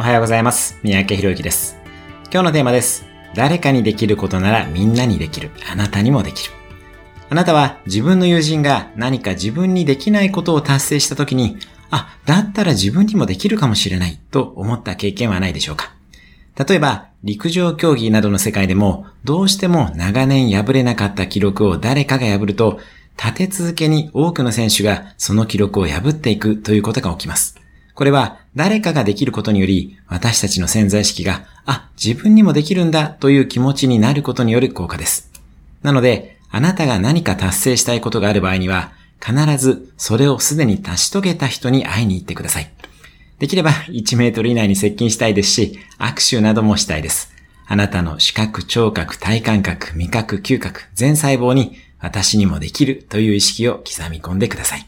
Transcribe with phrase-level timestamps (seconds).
[0.00, 0.80] おはようございます。
[0.82, 1.76] 三宅博之です。
[2.32, 3.04] 今日のテーマです。
[3.34, 5.50] 誰かにできることならみんなにできる。
[5.70, 6.54] あなたにもできる。
[7.28, 11.58] あなたは自分の友人が何か自分にできないことを達成した時に、
[11.90, 15.92] あ、だったら自分にもできるかもしれないと思った経験はないでしょうか
[16.56, 22.80] 例えば、陸上競技などの世界でも、どうしても長年破れなかった記録を誰かが破ると、
[23.22, 27.60] 立て続けに多くの選手がその記録を破っていくということが起きます。
[28.00, 35.30] これは誰かができることにより、私たちの潜在意識が、あ、自分にもできるんだという気持ちになることによる効果です。
[35.82, 42.72] なので、あなたが何か達成したいことがある場合には、必ずそれをすでに成し遂げた人に会いに行ってください。
[43.38, 47.34] できれば1メートル以内に接近したいですし、握手などもしたいです。
[47.66, 54.86] あなたの視覚、聴覚、体感覚、味覚、嗅覚、全細胞に私にもできるという意識を刻み込んでください。